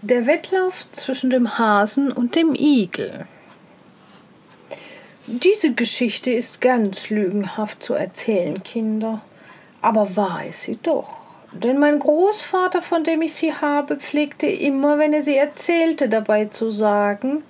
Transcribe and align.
Der 0.00 0.26
Wettlauf 0.26 0.86
zwischen 0.92 1.30
dem 1.30 1.58
Hasen 1.58 2.12
und 2.12 2.36
dem 2.36 2.54
Igel. 2.54 3.26
Diese 5.26 5.74
Geschichte 5.74 6.30
ist 6.30 6.60
ganz 6.60 7.10
lügenhaft 7.10 7.82
zu 7.82 7.94
erzählen, 7.94 8.62
Kinder. 8.62 9.20
Aber 9.82 10.14
wahr 10.14 10.46
ist 10.48 10.62
sie 10.62 10.78
doch. 10.80 11.08
Denn 11.50 11.78
mein 11.78 11.98
Großvater, 11.98 12.80
von 12.80 13.02
dem 13.02 13.22
ich 13.22 13.34
sie 13.34 13.52
habe, 13.52 13.96
pflegte 13.96 14.46
immer, 14.46 14.98
wenn 14.98 15.12
er 15.12 15.24
sie 15.24 15.36
erzählte, 15.36 16.08
dabei 16.08 16.44
zu 16.44 16.70
sagen, 16.70 17.42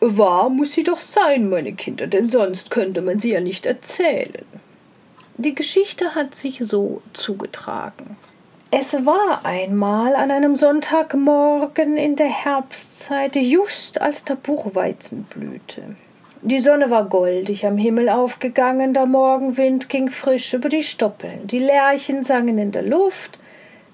Wahr 0.00 0.50
muss 0.50 0.72
sie 0.72 0.84
doch 0.84 1.00
sein, 1.00 1.48
meine 1.48 1.72
Kinder, 1.72 2.06
denn 2.06 2.30
sonst 2.30 2.70
könnte 2.70 3.02
man 3.02 3.18
sie 3.18 3.32
ja 3.32 3.40
nicht 3.40 3.66
erzählen. 3.66 4.44
Die 5.36 5.54
Geschichte 5.54 6.14
hat 6.14 6.36
sich 6.36 6.60
so 6.60 7.02
zugetragen. 7.12 8.16
Es 8.72 9.06
war 9.06 9.44
einmal 9.44 10.16
an 10.16 10.32
einem 10.32 10.56
Sonntagmorgen 10.56 11.96
in 11.96 12.16
der 12.16 12.26
Herbstzeit, 12.26 13.36
just 13.36 14.00
als 14.00 14.24
der 14.24 14.34
Buchweizen 14.34 15.22
blühte. 15.22 15.94
Die 16.42 16.58
Sonne 16.58 16.90
war 16.90 17.04
goldig 17.04 17.64
am 17.64 17.78
Himmel 17.78 18.08
aufgegangen, 18.08 18.92
der 18.92 19.06
Morgenwind 19.06 19.88
ging 19.88 20.10
frisch 20.10 20.52
über 20.52 20.68
die 20.68 20.82
Stoppeln, 20.82 21.46
die 21.46 21.60
Lerchen 21.60 22.24
sangen 22.24 22.58
in 22.58 22.72
der 22.72 22.82
Luft, 22.82 23.38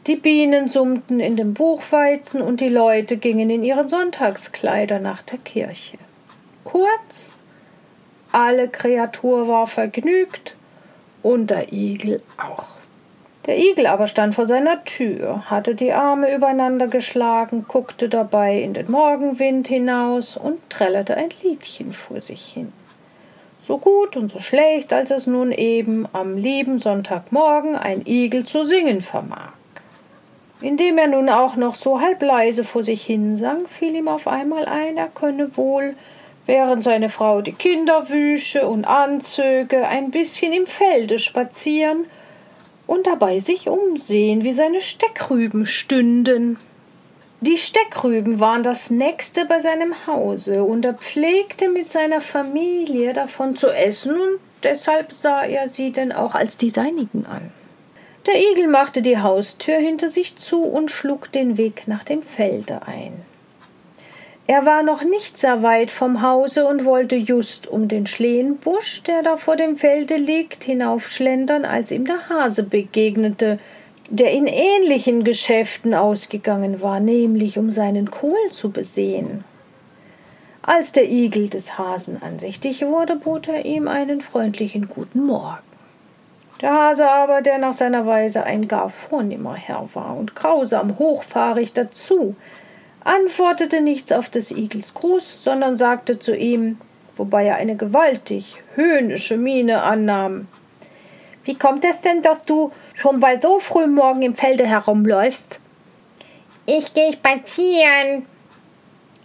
die 0.06 0.16
Bienen 0.16 0.70
summten 0.70 1.20
in 1.20 1.36
dem 1.36 1.52
Buchweizen 1.52 2.40
und 2.40 2.62
die 2.62 2.70
Leute 2.70 3.18
gingen 3.18 3.50
in 3.50 3.64
ihren 3.64 3.88
Sonntagskleider 3.88 5.00
nach 5.00 5.20
der 5.20 5.38
Kirche. 5.38 5.98
Kurz, 6.64 7.36
alle 8.32 8.68
Kreatur 8.68 9.48
war 9.48 9.66
vergnügt 9.66 10.56
und 11.22 11.50
der 11.50 11.74
Igel 11.74 12.22
auch. 12.38 12.81
Der 13.46 13.58
Igel 13.58 13.88
aber 13.88 14.06
stand 14.06 14.36
vor 14.36 14.46
seiner 14.46 14.84
Tür, 14.84 15.50
hatte 15.50 15.74
die 15.74 15.92
Arme 15.92 16.32
übereinander 16.32 16.86
geschlagen, 16.86 17.64
guckte 17.66 18.08
dabei 18.08 18.60
in 18.60 18.72
den 18.72 18.88
Morgenwind 18.88 19.66
hinaus 19.66 20.36
und 20.36 20.58
trällerte 20.70 21.16
ein 21.16 21.30
Liedchen 21.42 21.92
vor 21.92 22.20
sich 22.20 22.44
hin. 22.44 22.72
So 23.60 23.78
gut 23.78 24.16
und 24.16 24.30
so 24.30 24.38
schlecht, 24.38 24.92
als 24.92 25.10
es 25.10 25.26
nun 25.26 25.50
eben 25.50 26.06
am 26.12 26.36
lieben 26.36 26.78
Sonntagmorgen 26.78 27.74
ein 27.74 28.06
Igel 28.06 28.46
zu 28.46 28.64
singen 28.64 29.00
vermag. 29.00 29.54
Indem 30.60 30.96
er 30.98 31.08
nun 31.08 31.28
auch 31.28 31.56
noch 31.56 31.74
so 31.74 32.00
halb 32.00 32.22
leise 32.22 32.62
vor 32.62 32.84
sich 32.84 33.04
hinsang, 33.04 33.66
fiel 33.66 33.96
ihm 33.96 34.06
auf 34.06 34.28
einmal 34.28 34.66
ein, 34.66 34.96
er 34.96 35.08
könne 35.08 35.56
wohl, 35.56 35.96
während 36.46 36.84
seine 36.84 37.08
Frau 37.08 37.40
die 37.40 37.52
Kinder 37.52 38.08
wüsche 38.08 38.68
und 38.68 38.84
anzöge, 38.84 39.88
ein 39.88 40.12
bisschen 40.12 40.52
im 40.52 40.66
Felde 40.66 41.18
spazieren 41.18 42.06
und 42.92 43.06
dabei 43.06 43.38
sich 43.38 43.70
umsehen, 43.70 44.44
wie 44.44 44.52
seine 44.52 44.82
Steckrüben 44.82 45.64
stünden. 45.64 46.58
Die 47.40 47.56
Steckrüben 47.56 48.38
waren 48.38 48.62
das 48.62 48.90
nächste 48.90 49.46
bei 49.46 49.60
seinem 49.60 50.06
Hause, 50.06 50.62
und 50.62 50.84
er 50.84 50.92
pflegte 50.92 51.70
mit 51.70 51.90
seiner 51.90 52.20
Familie 52.20 53.14
davon 53.14 53.56
zu 53.56 53.68
essen, 53.68 54.12
und 54.12 54.38
deshalb 54.62 55.10
sah 55.10 55.42
er 55.42 55.70
sie 55.70 55.90
denn 55.90 56.12
auch 56.12 56.34
als 56.34 56.58
die 56.58 56.68
seinigen 56.68 57.24
an. 57.24 57.50
Der 58.26 58.36
Igel 58.36 58.68
machte 58.68 59.00
die 59.00 59.18
Haustür 59.18 59.76
hinter 59.76 60.10
sich 60.10 60.36
zu 60.36 60.62
und 60.62 60.90
schlug 60.90 61.32
den 61.32 61.56
Weg 61.56 61.88
nach 61.88 62.04
dem 62.04 62.20
Felde 62.20 62.82
ein. 62.86 63.14
Er 64.52 64.66
war 64.66 64.82
noch 64.82 65.02
nicht 65.02 65.38
sehr 65.38 65.62
weit 65.62 65.90
vom 65.90 66.20
Hause 66.20 66.66
und 66.66 66.84
wollte 66.84 67.16
just 67.16 67.66
um 67.66 67.88
den 67.88 68.06
Schlehenbusch, 68.06 69.02
der 69.02 69.22
da 69.22 69.38
vor 69.38 69.56
dem 69.56 69.76
Felde 69.76 70.16
liegt, 70.16 70.64
hinaufschlendern, 70.64 71.64
als 71.64 71.90
ihm 71.90 72.04
der 72.04 72.28
Hase 72.28 72.62
begegnete, 72.62 73.58
der 74.10 74.30
in 74.30 74.46
ähnlichen 74.46 75.24
Geschäften 75.24 75.94
ausgegangen 75.94 76.82
war, 76.82 77.00
nämlich 77.00 77.56
um 77.56 77.70
seinen 77.70 78.10
Kohl 78.10 78.50
zu 78.50 78.70
besehen. 78.70 79.42
Als 80.60 80.92
der 80.92 81.10
Igel 81.10 81.48
des 81.48 81.78
Hasen 81.78 82.22
ansichtig 82.22 82.84
wurde, 82.84 83.16
bot 83.16 83.48
er 83.48 83.64
ihm 83.64 83.88
einen 83.88 84.20
freundlichen 84.20 84.86
guten 84.90 85.24
Morgen. 85.24 85.62
Der 86.60 86.74
Hase 86.74 87.08
aber, 87.08 87.40
der 87.40 87.56
nach 87.56 87.72
seiner 87.72 88.04
Weise 88.04 88.44
ein 88.44 88.68
gar 88.68 88.90
vornehmer 88.90 89.54
Herr 89.54 89.88
war 89.94 90.14
und 90.14 90.34
grausam 90.34 90.98
hochfahrig 90.98 91.72
dazu, 91.72 92.36
antwortete 93.04 93.80
nichts 93.80 94.12
auf 94.12 94.28
des 94.28 94.50
Igels 94.50 94.94
Gruß, 94.94 95.42
sondern 95.44 95.76
sagte 95.76 96.18
zu 96.18 96.36
ihm, 96.36 96.78
wobei 97.16 97.46
er 97.46 97.56
eine 97.56 97.76
gewaltig 97.76 98.62
höhnische 98.74 99.36
Miene 99.36 99.82
annahm. 99.82 100.48
Wie 101.44 101.56
kommt 101.56 101.84
es 101.84 102.00
denn, 102.00 102.22
dass 102.22 102.42
du 102.42 102.72
schon 102.94 103.20
bei 103.20 103.40
so 103.40 103.58
frühem 103.58 103.94
Morgen 103.94 104.22
im 104.22 104.34
Felde 104.34 104.66
herumläufst? 104.66 105.60
Ich 106.66 106.94
gehe 106.94 107.12
spazieren, 107.12 108.26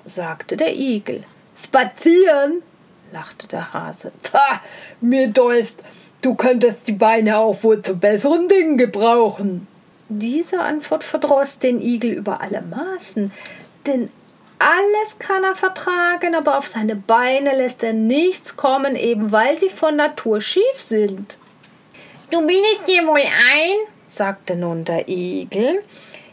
sagte 0.03 0.57
der 0.57 0.75
Igel. 0.75 1.23
Spazieren? 1.61 2.63
lachte 3.11 3.47
der 3.47 3.73
Hase. 3.73 4.11
Pah, 4.23 4.61
mir 5.01 5.27
dolst, 5.27 5.75
du 6.21 6.35
könntest 6.35 6.87
die 6.87 6.93
Beine 6.93 7.37
auch 7.37 7.63
wohl 7.63 7.81
zu 7.81 7.95
besseren 7.95 8.49
Dingen 8.49 8.77
gebrauchen. 8.77 9.67
Diese 10.09 10.61
Antwort 10.61 11.03
verdroß 11.03 11.59
den 11.59 11.81
Igel 11.81 12.11
über 12.11 12.41
alle 12.41 12.61
Maßen, 12.61 13.31
denn 13.87 14.11
alles 14.59 15.19
kann 15.19 15.43
er 15.43 15.55
vertragen, 15.55 16.35
aber 16.35 16.57
auf 16.57 16.67
seine 16.67 16.95
Beine 16.95 17.55
lässt 17.55 17.83
er 17.83 17.93
nichts 17.93 18.57
kommen, 18.57 18.95
eben 18.95 19.31
weil 19.31 19.57
sie 19.59 19.69
von 19.69 19.95
Natur 19.95 20.41
schief 20.41 20.73
sind. 20.75 21.37
Du 22.31 22.45
bildest 22.45 22.87
dir 22.87 23.05
wohl 23.05 23.19
ein, 23.19 23.77
sagte 24.05 24.55
nun 24.55 24.83
der 24.83 25.07
Igel, 25.07 25.83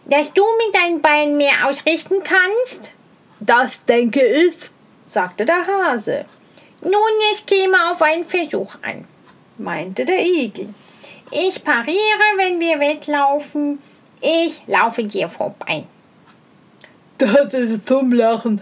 dass 0.07 0.33
du 0.33 0.43
mit 0.43 0.75
deinen 0.75 1.03
Beinen 1.03 1.37
mehr 1.37 1.67
ausrichten 1.67 2.23
kannst? 2.23 2.93
Das 3.41 3.85
denke 3.85 4.25
ich, 4.25 4.55
sagte 5.07 5.45
der 5.45 5.67
Hase. 5.67 6.25
Nun, 6.83 6.93
es 7.33 7.45
käme 7.47 7.91
auf 7.91 8.03
einen 8.03 8.25
Versuch 8.25 8.75
an, 8.83 9.07
meinte 9.59 10.05
der 10.05 10.25
Igel. 10.25 10.69
Ich 11.31 11.63
pariere, 11.63 12.27
wenn 12.37 12.61
wir 12.61 12.81
wettlaufen. 12.81 13.83
Ich 14.21 14.63
laufe 14.67 15.03
dir 15.03 15.29
vorbei. 15.29 15.85
Das 17.19 17.55
ist 17.55 17.87
zum 17.87 18.13
Lachen. 18.13 18.61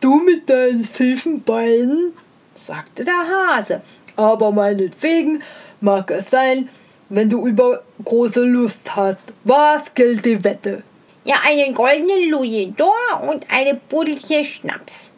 Du 0.00 0.16
mit 0.20 0.50
deinen 0.50 0.86
tiefen 0.86 1.42
Beinen, 1.42 2.12
sagte 2.52 3.04
der 3.04 3.14
Hase. 3.14 3.80
Aber 4.16 4.52
meinetwegen 4.52 5.42
mag 5.80 6.10
es 6.10 6.28
sein, 6.30 6.68
wenn 7.08 7.30
du 7.30 7.46
über 7.46 7.82
große 8.04 8.42
Lust 8.42 8.94
hast. 8.94 9.20
Was 9.44 9.94
gilt 9.94 10.24
die 10.26 10.44
Wette? 10.44 10.82
Ja, 11.24 11.36
einen 11.46 11.74
goldenen 11.74 12.28
Louis 12.28 12.74
d'Or 12.76 13.26
und 13.26 13.46
eine 13.50 13.74
buddelige 13.74 14.44
Schnaps, 14.44 15.08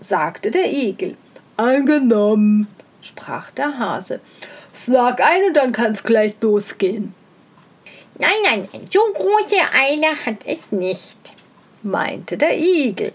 sagte 0.00 0.50
der 0.50 0.72
Igel. 0.72 1.16
Angenommen, 1.56 2.66
sprach 3.00 3.52
der 3.52 3.78
Hase. 3.78 4.18
Schlag 4.74 5.20
ein 5.20 5.44
und 5.44 5.56
dann 5.56 5.70
kann's 5.70 6.02
gleich 6.02 6.34
losgehen. 6.40 7.14
Nein, 8.18 8.30
nein, 8.44 8.68
so 8.92 9.00
große 9.14 9.56
Eile 9.72 10.16
hat 10.26 10.44
es 10.44 10.72
nicht 10.72 11.33
meinte 11.84 12.36
der 12.36 12.58
Igel. 12.58 13.12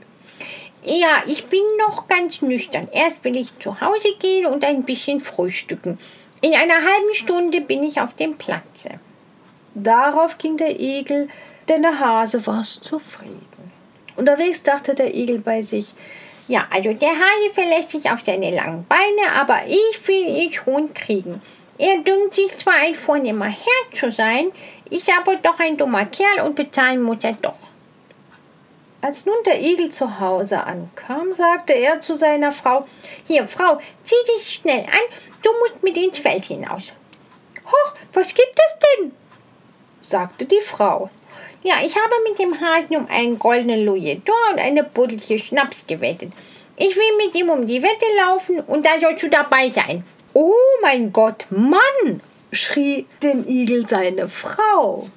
Ja, 0.84 1.24
ich 1.28 1.46
bin 1.46 1.64
noch 1.78 2.08
ganz 2.08 2.42
nüchtern. 2.42 2.88
Erst 2.92 3.24
will 3.24 3.36
ich 3.36 3.58
zu 3.60 3.82
Hause 3.82 4.16
gehen 4.20 4.46
und 4.46 4.64
ein 4.64 4.84
bisschen 4.84 5.20
frühstücken. 5.20 5.98
In 6.42 6.54
einer 6.54 6.76
halben 6.76 7.14
Stunde 7.14 7.60
bin 7.60 7.84
ich 7.84 8.00
auf 8.00 8.14
dem 8.14 8.38
Platze. 8.38 8.92
Darauf 9.76 10.38
ging 10.38 10.56
der 10.56 10.80
Igel, 10.80 11.28
denn 11.68 11.82
der 11.82 12.00
Hase 12.00 12.46
war 12.48 12.64
zufrieden. 12.64 13.72
Unterwegs 14.16 14.64
dachte 14.64 14.96
der 14.96 15.14
Igel 15.14 15.40
bei 15.40 15.62
sich, 15.62 15.94
ja, 16.48 16.66
also 16.72 16.94
der 16.94 17.10
Hase 17.10 17.54
verlässt 17.54 17.92
sich 17.92 18.10
auf 18.10 18.24
seine 18.26 18.56
langen 18.56 18.86
Beine, 18.88 19.40
aber 19.40 19.60
ich 19.68 20.08
will 20.08 20.28
ihn 20.28 20.52
schon 20.52 20.94
kriegen. 20.94 21.42
Er 21.78 21.98
dünkt 22.00 22.36
sich 22.36 22.58
zwar 22.58 22.74
ein 22.86 22.96
vornehmer 22.96 23.46
Herr 23.46 23.98
zu 23.98 24.12
sein, 24.12 24.52
ist 24.90 25.10
aber 25.16 25.36
doch 25.36 25.60
ein 25.60 25.78
dummer 25.78 26.06
Kerl 26.06 26.46
und 26.46 26.56
bezahlen 26.56 27.04
muss 27.04 27.24
er 27.24 27.34
doch. 27.34 27.69
Als 29.02 29.26
nun 29.26 29.36
der 29.46 29.62
Igel 29.62 29.90
zu 29.90 30.20
Hause 30.20 30.62
ankam, 30.62 31.34
sagte 31.34 31.74
er 31.74 32.02
zu 32.02 32.16
seiner 32.16 32.52
Frau 32.52 32.86
Hier, 33.28 33.48
Frau, 33.48 33.80
zieh 34.04 34.16
dich 34.36 34.54
schnell 34.54 34.82
an, 34.82 35.18
du 35.42 35.50
musst 35.60 35.82
mit 35.82 35.96
ins 35.96 36.18
Feld 36.18 36.44
hinaus. 36.44 36.92
Hoch, 37.66 37.94
was 38.14 38.34
gibt 38.34 38.56
es 38.58 38.80
denn? 39.00 39.12
sagte 40.02 40.46
die 40.46 40.60
Frau. 40.60 41.10
Ja, 41.64 41.76
ich 41.82 41.96
habe 41.96 42.14
mit 42.28 42.40
dem 42.40 42.60
Hasen 42.60 42.98
um 42.98 43.08
einen 43.10 43.40
goldenen 43.40 43.86
Louis 43.86 44.18
d'Or 44.26 44.54
und 44.54 44.60
eine 44.60 44.84
buddelige 44.84 45.40
Schnaps 45.40 45.86
gewettet. 45.88 46.34
Ich 46.76 46.96
will 46.96 47.26
mit 47.26 47.36
ihm 47.36 47.50
um 47.50 47.68
die 47.68 47.82
Wette 47.82 48.06
laufen 48.26 48.60
und 48.62 48.86
da 48.86 49.00
sollst 49.00 49.24
du 49.24 49.30
dabei 49.30 49.70
sein. 49.70 50.04
Oh 50.34 50.54
mein 50.82 51.14
Gott, 51.14 51.46
Mann! 51.50 52.22
schrie 52.52 53.06
dem 53.22 53.48
Igel 53.48 53.88
seine 53.88 54.28
Frau. 54.28 55.08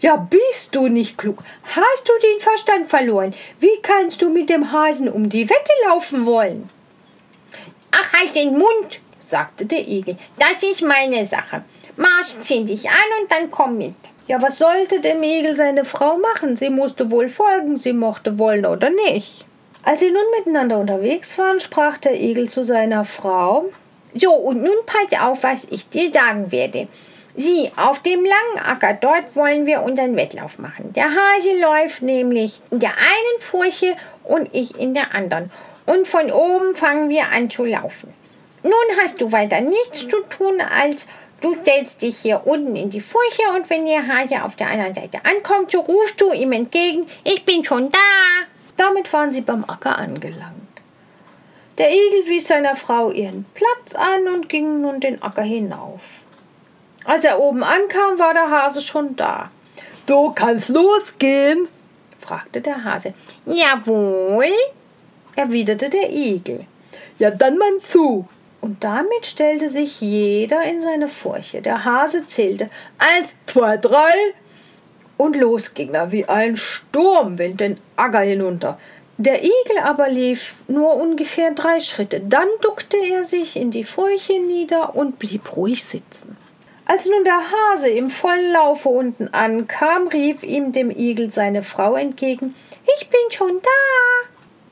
Ja, 0.00 0.14
bist 0.14 0.74
du 0.74 0.86
nicht 0.86 1.18
klug? 1.18 1.42
Hast 1.64 2.08
du 2.08 2.12
den 2.22 2.40
Verstand 2.40 2.86
verloren? 2.86 3.34
Wie 3.58 3.82
kannst 3.82 4.22
du 4.22 4.28
mit 4.28 4.48
dem 4.48 4.70
Hasen 4.70 5.08
um 5.08 5.28
die 5.28 5.48
Wette 5.50 5.72
laufen 5.88 6.24
wollen? 6.24 6.70
Ach, 7.90 8.12
halt 8.12 8.36
den 8.36 8.52
Mund, 8.52 9.00
sagte 9.18 9.66
der 9.66 9.88
Igel. 9.88 10.16
Das 10.38 10.62
ist 10.62 10.82
meine 10.82 11.26
Sache. 11.26 11.64
Marsch, 11.96 12.38
zieh 12.40 12.64
dich 12.64 12.88
an 12.88 13.22
und 13.22 13.32
dann 13.32 13.50
komm 13.50 13.78
mit. 13.78 13.96
Ja, 14.28 14.40
was 14.40 14.58
sollte 14.58 15.00
dem 15.00 15.22
Igel 15.22 15.56
seine 15.56 15.84
Frau 15.84 16.16
machen? 16.18 16.56
Sie 16.56 16.70
musste 16.70 17.10
wohl 17.10 17.28
folgen, 17.28 17.76
sie 17.76 17.92
mochte 17.92 18.38
wollen 18.38 18.66
oder 18.66 18.90
nicht. 18.90 19.46
Als 19.82 20.00
sie 20.00 20.10
nun 20.10 20.22
miteinander 20.36 20.78
unterwegs 20.78 21.36
waren, 21.38 21.58
sprach 21.58 21.98
der 21.98 22.20
Igel 22.20 22.48
zu 22.48 22.62
seiner 22.62 23.04
Frau 23.04 23.70
So, 24.14 24.32
und 24.32 24.62
nun 24.62 24.76
pass 24.86 25.18
auf, 25.20 25.42
was 25.42 25.66
ich 25.70 25.88
dir 25.88 26.12
sagen 26.12 26.52
werde. 26.52 26.88
Sieh, 27.40 27.70
auf 27.76 28.02
dem 28.02 28.24
langen 28.24 28.66
Acker 28.66 28.94
dort 28.94 29.36
wollen 29.36 29.64
wir 29.64 29.82
unseren 29.82 30.16
Wettlauf 30.16 30.58
machen. 30.58 30.92
Der 30.94 31.04
Hase 31.04 31.56
läuft 31.60 32.02
nämlich 32.02 32.60
in 32.72 32.80
der 32.80 32.90
einen 32.90 33.40
Furche 33.40 33.96
und 34.24 34.48
ich 34.52 34.76
in 34.76 34.92
der 34.92 35.14
anderen. 35.14 35.52
Und 35.86 36.08
von 36.08 36.32
oben 36.32 36.74
fangen 36.74 37.08
wir 37.08 37.28
an 37.30 37.48
zu 37.48 37.64
laufen. 37.64 38.12
Nun 38.64 38.72
hast 39.00 39.20
du 39.20 39.30
weiter 39.30 39.60
nichts 39.60 40.00
zu 40.00 40.20
tun, 40.28 40.60
als 40.60 41.06
Du 41.40 41.54
stellst 41.54 42.02
dich 42.02 42.18
hier 42.18 42.42
unten 42.44 42.74
in 42.74 42.90
die 42.90 43.00
Furche 43.00 43.42
und 43.54 43.70
wenn 43.70 43.86
der 43.86 44.08
Hase 44.08 44.42
auf 44.42 44.56
der 44.56 44.70
anderen 44.70 44.94
Seite 44.94 45.20
ankommt, 45.24 45.70
so 45.70 45.78
rufst 45.78 46.20
du 46.20 46.32
ihm 46.32 46.50
entgegen, 46.50 47.06
ich 47.22 47.44
bin 47.44 47.64
schon 47.64 47.92
da. 47.92 47.98
Damit 48.76 49.12
waren 49.12 49.30
sie 49.30 49.42
beim 49.42 49.62
Acker 49.62 49.96
angelangt. 49.96 50.56
Der 51.78 51.90
Igel 51.90 52.26
wies 52.26 52.48
seiner 52.48 52.74
Frau 52.74 53.12
ihren 53.12 53.46
Platz 53.54 53.94
an 53.94 54.26
und 54.34 54.48
ging 54.48 54.80
nun 54.80 54.98
den 54.98 55.22
Acker 55.22 55.42
hinauf. 55.42 56.00
Als 57.08 57.24
er 57.24 57.40
oben 57.40 57.62
ankam, 57.62 58.18
war 58.18 58.34
der 58.34 58.50
Hase 58.50 58.82
schon 58.82 59.16
da. 59.16 59.50
So 60.06 60.30
kann's 60.34 60.68
losgehen? 60.68 61.66
fragte 62.20 62.60
der 62.60 62.84
Hase. 62.84 63.14
Jawohl, 63.46 64.52
erwiderte 65.34 65.88
der 65.88 66.10
Igel. 66.12 66.66
Ja, 67.18 67.30
dann 67.30 67.56
man 67.56 67.80
zu. 67.80 68.28
Und 68.60 68.84
damit 68.84 69.24
stellte 69.24 69.70
sich 69.70 70.02
jeder 70.02 70.62
in 70.64 70.82
seine 70.82 71.08
Furche. 71.08 71.62
Der 71.62 71.86
Hase 71.86 72.26
zählte 72.26 72.68
eins, 72.98 73.32
zwei, 73.46 73.78
drei. 73.78 74.12
Und 75.16 75.34
los 75.34 75.72
ging 75.72 75.94
er 75.94 76.12
wie 76.12 76.26
ein 76.26 76.58
Sturmwind 76.58 77.60
den 77.60 77.80
Acker 77.96 78.20
hinunter. 78.20 78.78
Der 79.16 79.42
Igel 79.42 79.78
aber 79.82 80.10
lief 80.10 80.56
nur 80.68 80.96
ungefähr 80.96 81.52
drei 81.52 81.80
Schritte. 81.80 82.20
Dann 82.20 82.48
duckte 82.60 82.98
er 82.98 83.24
sich 83.24 83.56
in 83.56 83.70
die 83.70 83.84
Furche 83.84 84.38
nieder 84.40 84.94
und 84.94 85.18
blieb 85.18 85.56
ruhig 85.56 85.82
sitzen. 85.82 86.36
Als 86.90 87.04
nun 87.04 87.22
der 87.22 87.42
Hase 87.52 87.90
im 87.90 88.08
vollen 88.08 88.50
Laufe 88.50 88.88
unten 88.88 89.28
ankam, 89.28 90.08
rief 90.08 90.42
ihm 90.42 90.72
dem 90.72 90.90
Igel 90.90 91.30
seine 91.30 91.62
Frau 91.62 91.96
entgegen: 91.96 92.54
Ich 92.96 93.10
bin 93.10 93.20
schon 93.30 93.60
da. 93.62 94.28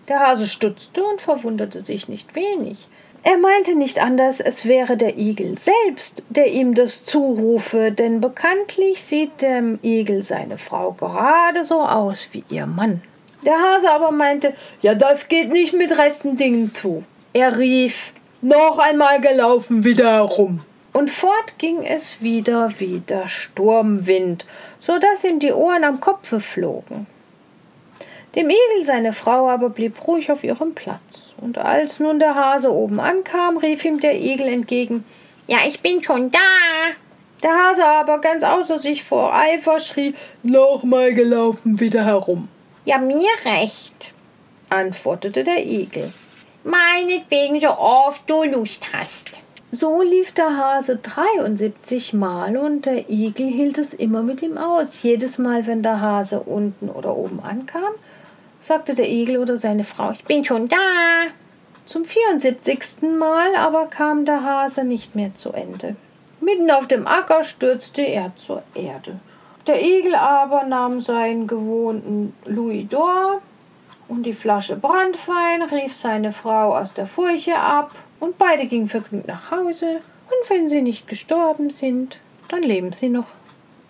Der 0.08 0.20
Hase 0.20 0.46
stutzte 0.46 1.04
und 1.04 1.20
verwunderte 1.20 1.82
sich 1.82 2.08
nicht 2.08 2.34
wenig. 2.34 2.88
Er 3.22 3.36
meinte 3.36 3.74
nicht 3.74 4.00
anders, 4.00 4.40
es 4.40 4.64
wäre 4.64 4.96
der 4.96 5.18
Igel 5.18 5.58
selbst, 5.58 6.24
der 6.30 6.46
ihm 6.46 6.74
das 6.74 7.04
zurufe, 7.04 7.92
denn 7.92 8.22
bekanntlich 8.22 9.02
sieht 9.02 9.42
dem 9.42 9.78
Igel 9.82 10.22
seine 10.22 10.56
Frau 10.56 10.92
gerade 10.92 11.64
so 11.64 11.82
aus 11.82 12.30
wie 12.32 12.44
ihr 12.48 12.64
Mann. 12.64 13.02
Der 13.44 13.60
Hase 13.60 13.90
aber 13.90 14.10
meinte, 14.10 14.54
ja, 14.80 14.94
das 14.94 15.28
geht 15.28 15.50
nicht 15.50 15.74
mit 15.74 15.98
rechten 15.98 16.36
Dingen 16.36 16.74
zu. 16.74 17.04
Er 17.34 17.58
rief, 17.58 18.14
noch 18.40 18.78
einmal 18.78 19.20
gelaufen 19.20 19.84
wieder 19.84 20.12
herum. 20.12 20.62
Und 20.96 21.10
fort 21.10 21.58
ging 21.58 21.82
es 21.84 22.22
wieder 22.22 22.72
wie 22.78 23.00
der 23.00 23.28
Sturmwind, 23.28 24.46
so 24.78 24.98
dass 24.98 25.24
ihm 25.24 25.40
die 25.40 25.52
Ohren 25.52 25.84
am 25.84 26.00
Kopfe 26.00 26.40
flogen. 26.40 27.06
Dem 28.34 28.48
Igel 28.48 28.86
seine 28.86 29.12
Frau 29.12 29.46
aber 29.50 29.68
blieb 29.68 30.08
ruhig 30.08 30.32
auf 30.32 30.42
ihrem 30.42 30.74
Platz. 30.74 31.34
Und 31.38 31.58
als 31.58 32.00
nun 32.00 32.18
der 32.18 32.34
Hase 32.34 32.72
oben 32.72 32.98
ankam, 32.98 33.58
rief 33.58 33.84
ihm 33.84 34.00
der 34.00 34.18
Igel 34.18 34.48
entgegen: 34.48 35.04
Ja, 35.46 35.58
ich 35.68 35.80
bin 35.80 36.02
schon 36.02 36.30
da. 36.30 36.38
Der 37.42 37.52
Hase 37.52 37.84
aber 37.84 38.18
ganz 38.22 38.42
außer 38.42 38.78
sich 38.78 39.04
vor 39.04 39.34
Eifer 39.34 39.78
schrie: 39.78 40.14
Nochmal 40.42 41.12
gelaufen 41.12 41.78
wieder 41.78 42.06
herum. 42.06 42.48
Ja, 42.86 42.96
mir 42.96 43.28
recht, 43.44 44.14
antwortete 44.70 45.44
der 45.44 45.62
Igel. 45.66 46.10
Meinetwegen 46.64 47.60
so 47.60 47.68
oft 47.68 48.22
du 48.30 48.44
Lust 48.44 48.86
hast. 48.94 49.42
So 49.78 50.00
lief 50.00 50.32
der 50.32 50.56
Hase 50.56 50.96
73 50.96 52.14
Mal 52.14 52.56
und 52.56 52.86
der 52.86 53.10
Igel 53.10 53.46
hielt 53.46 53.76
es 53.76 53.92
immer 53.92 54.22
mit 54.22 54.40
ihm 54.40 54.56
aus. 54.56 55.02
Jedes 55.02 55.36
Mal, 55.36 55.66
wenn 55.66 55.82
der 55.82 56.00
Hase 56.00 56.40
unten 56.40 56.88
oder 56.88 57.14
oben 57.14 57.40
ankam, 57.40 57.92
sagte 58.58 58.94
der 58.94 59.06
Igel 59.06 59.36
oder 59.36 59.58
seine 59.58 59.84
Frau, 59.84 60.12
ich 60.12 60.24
bin 60.24 60.46
schon 60.46 60.66
da. 60.68 60.76
Zum 61.84 62.06
74. 62.06 63.02
Mal 63.18 63.54
aber 63.54 63.84
kam 63.88 64.24
der 64.24 64.42
Hase 64.42 64.82
nicht 64.82 65.14
mehr 65.14 65.34
zu 65.34 65.52
Ende. 65.52 65.94
Mitten 66.40 66.70
auf 66.70 66.86
dem 66.86 67.06
Acker 67.06 67.44
stürzte 67.44 68.00
er 68.00 68.34
zur 68.34 68.62
Erde. 68.74 69.20
Der 69.66 69.84
Igel 69.84 70.14
aber 70.14 70.64
nahm 70.64 71.02
seinen 71.02 71.46
gewohnten 71.46 72.32
Louis 72.46 72.88
d'Or 72.88 73.42
und 74.08 74.22
die 74.22 74.32
Flasche 74.32 74.76
Brandwein, 74.76 75.60
rief 75.70 75.92
seine 75.92 76.32
Frau 76.32 76.74
aus 76.74 76.94
der 76.94 77.06
Furche 77.06 77.58
ab 77.58 77.90
und 78.20 78.38
beide 78.38 78.66
gingen 78.66 78.88
vergnügt 78.88 79.28
nach 79.28 79.50
Hause. 79.50 80.00
Und 80.26 80.50
wenn 80.50 80.68
sie 80.68 80.82
nicht 80.82 81.06
gestorben 81.08 81.70
sind, 81.70 82.18
dann 82.48 82.62
leben 82.62 82.92
sie 82.92 83.08
noch. 83.08 83.28